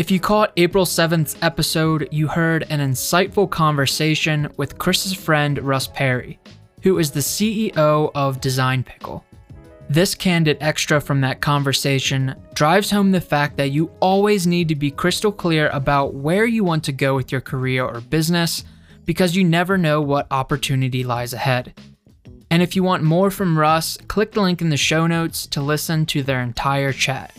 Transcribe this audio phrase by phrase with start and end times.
[0.00, 5.88] If you caught April 7th's episode, you heard an insightful conversation with Chris's friend Russ
[5.88, 6.40] Perry,
[6.82, 9.22] who is the CEO of Design Pickle.
[9.90, 14.74] This candid extra from that conversation drives home the fact that you always need to
[14.74, 18.64] be crystal clear about where you want to go with your career or business
[19.04, 21.78] because you never know what opportunity lies ahead.
[22.50, 25.60] And if you want more from Russ, click the link in the show notes to
[25.60, 27.36] listen to their entire chat.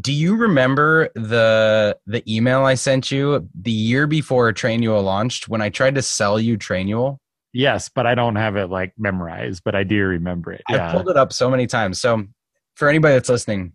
[0.00, 5.62] Do you remember the the email I sent you the year before Trainual launched when
[5.62, 7.18] I tried to sell you Trainual?
[7.52, 10.62] Yes, but I don't have it like memorized, but I do remember it.
[10.68, 10.90] Yeah.
[10.90, 12.00] I pulled it up so many times.
[12.00, 12.24] So
[12.74, 13.72] for anybody that's listening,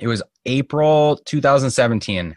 [0.00, 2.34] it was April 2017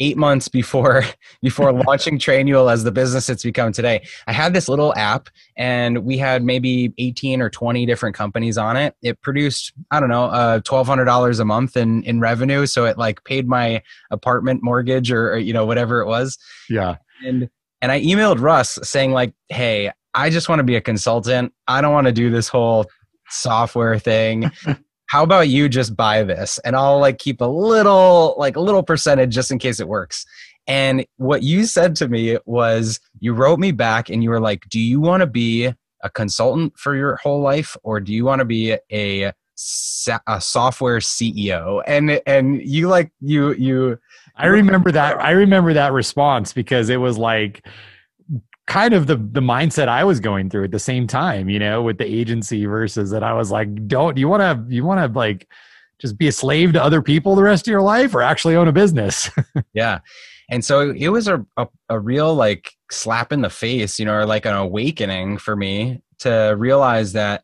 [0.00, 1.04] eight months before
[1.42, 4.06] before launching Trainual as the business it's become today.
[4.26, 8.76] I had this little app, and we had maybe eighteen or twenty different companies on
[8.76, 8.94] it.
[9.02, 12.84] It produced I don't know uh, twelve hundred dollars a month in in revenue, so
[12.84, 16.38] it like paid my apartment mortgage or, or you know whatever it was.
[16.68, 17.48] Yeah, and
[17.82, 19.92] and I emailed Russ saying like, hey.
[20.18, 21.52] I just want to be a consultant.
[21.68, 22.86] I don't want to do this whole
[23.28, 24.50] software thing.
[25.08, 28.82] How about you just buy this and I'll like keep a little like a little
[28.82, 30.26] percentage just in case it works.
[30.66, 34.68] And what you said to me was you wrote me back and you were like,
[34.68, 38.40] "Do you want to be a consultant for your whole life or do you want
[38.40, 39.32] to be a
[40.26, 43.98] a software CEO?" And and you like you you
[44.34, 47.64] I remember that I remember that response because it was like
[48.66, 51.82] kind of the the mindset I was going through at the same time, you know,
[51.82, 55.18] with the agency versus that I was like, don't you want to you want to
[55.18, 55.48] like
[55.98, 58.68] just be a slave to other people the rest of your life or actually own
[58.68, 59.30] a business?
[59.72, 60.00] yeah.
[60.50, 64.14] And so it was a, a, a real like slap in the face, you know,
[64.14, 67.42] or like an awakening for me to realize that,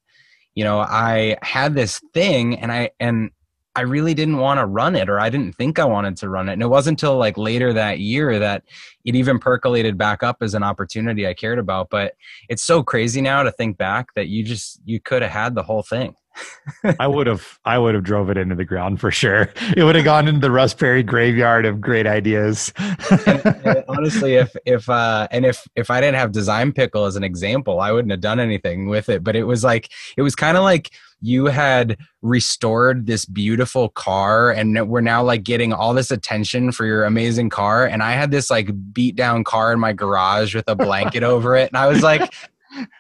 [0.55, 3.31] you know, I had this thing and I and
[3.75, 6.49] I really didn't want to run it or I didn't think I wanted to run
[6.49, 6.55] it.
[6.55, 8.65] And it wasn't until like later that year that
[9.05, 11.89] it even percolated back up as an opportunity I cared about.
[11.89, 12.15] But
[12.51, 15.63] it's so crazy now to think back that you just you could have had the
[15.63, 16.15] whole thing.
[16.99, 19.51] I would have I would have drove it into the ground for sure.
[19.77, 22.73] It would have gone into the Russ Perry graveyard of great ideas.
[22.77, 27.17] and, and honestly, if if uh and if if I didn't have Design Pickle as
[27.17, 29.25] an example, I wouldn't have done anything with it.
[29.25, 30.91] But it was like it was kind of like
[31.23, 36.85] you had restored this beautiful car and we're now like getting all this attention for
[36.85, 40.65] your amazing car and i had this like beat down car in my garage with
[40.67, 42.33] a blanket over it and i was like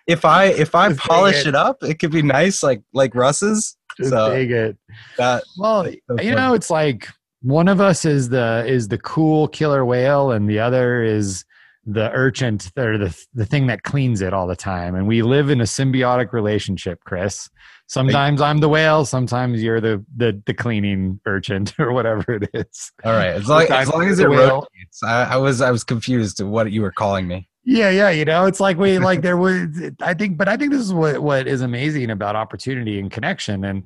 [0.06, 1.48] if i if i Just polish it.
[1.48, 1.54] it.
[1.54, 4.76] up it could be nice like like russ's Just so it
[5.18, 5.88] that well
[6.20, 7.08] you know it's like
[7.42, 11.44] one of us is the is the cool killer whale and the other is
[11.84, 15.50] the urchin or the the thing that cleans it all the time and we live
[15.50, 17.48] in a symbiotic relationship chris
[17.92, 19.04] Sometimes I'm the whale.
[19.04, 22.90] Sometimes you're the the, the cleaning urchin or whatever it is.
[23.04, 25.02] All right, as long, as, long as it rotates.
[25.04, 27.50] I, I was I was confused to what you were calling me.
[27.64, 29.68] Yeah, yeah, you know, it's like we like there was.
[30.00, 33.64] I think, but I think this is what what is amazing about opportunity and connection,
[33.64, 33.84] and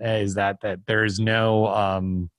[0.00, 2.30] is that that there's no um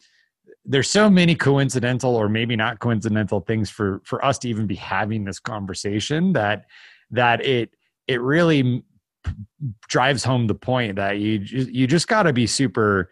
[0.66, 4.76] there's so many coincidental or maybe not coincidental things for for us to even be
[4.76, 6.66] having this conversation that
[7.12, 7.72] that it
[8.08, 8.84] it really
[9.88, 13.10] drives home the point that you you just got to be super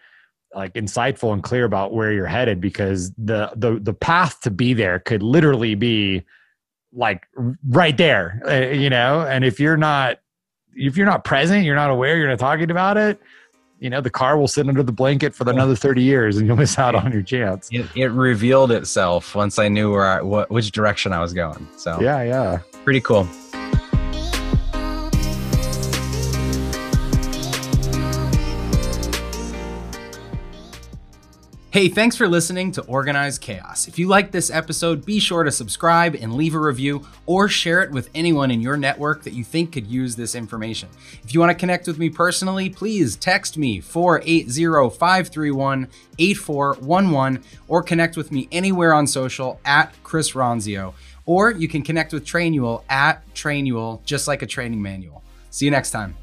[0.55, 4.73] like insightful and clear about where you're headed because the the the path to be
[4.73, 6.23] there could literally be
[6.93, 7.27] like
[7.67, 9.21] right there uh, you know?
[9.21, 10.19] And if you're not
[10.73, 13.19] if you're not present you're not aware you're not talking about it
[13.79, 16.55] you know the car will sit under the blanket for another 30 years and you'll
[16.55, 17.69] miss out on your chance.
[17.71, 21.67] It, it revealed itself once i knew where I, what, which direction i was going
[21.77, 21.99] so.
[22.01, 22.59] Yeah yeah.
[22.83, 23.27] Pretty cool
[31.77, 33.87] Hey, thanks for listening to Organized Chaos.
[33.87, 37.83] If you like this episode, be sure to subscribe and leave a review or share
[37.83, 40.89] it with anyone in your network that you think could use this information.
[41.23, 45.87] If you want to connect with me personally, please text me 480 531
[46.17, 50.95] 8411 or connect with me anywhere on social at Chris Ronzio.
[51.27, 55.23] Or you can connect with Trainual at Trainual, just like a training manual.
[55.51, 56.17] See you next time.